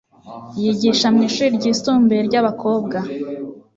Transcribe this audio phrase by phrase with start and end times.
[0.61, 2.97] Yigisha mwishuri ryisumbuye ryabakobwa.